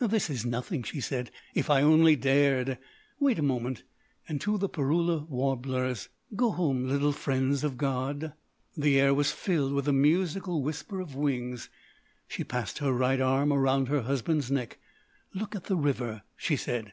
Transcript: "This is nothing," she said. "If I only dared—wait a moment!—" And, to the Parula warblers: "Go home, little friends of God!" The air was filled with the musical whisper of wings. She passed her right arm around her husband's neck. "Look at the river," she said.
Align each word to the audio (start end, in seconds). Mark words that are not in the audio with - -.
"This 0.00 0.28
is 0.28 0.44
nothing," 0.44 0.82
she 0.82 1.00
said. 1.00 1.30
"If 1.54 1.70
I 1.70 1.80
only 1.80 2.16
dared—wait 2.16 3.38
a 3.38 3.40
moment!—" 3.40 3.84
And, 4.28 4.40
to 4.40 4.58
the 4.58 4.68
Parula 4.68 5.28
warblers: 5.28 6.08
"Go 6.34 6.50
home, 6.50 6.88
little 6.88 7.12
friends 7.12 7.62
of 7.62 7.78
God!" 7.78 8.32
The 8.76 8.98
air 8.98 9.14
was 9.14 9.30
filled 9.30 9.72
with 9.72 9.84
the 9.84 9.92
musical 9.92 10.60
whisper 10.60 10.98
of 10.98 11.14
wings. 11.14 11.68
She 12.26 12.42
passed 12.42 12.78
her 12.78 12.92
right 12.92 13.20
arm 13.20 13.52
around 13.52 13.86
her 13.86 14.02
husband's 14.02 14.50
neck. 14.50 14.78
"Look 15.34 15.54
at 15.54 15.66
the 15.66 15.76
river," 15.76 16.22
she 16.36 16.56
said. 16.56 16.92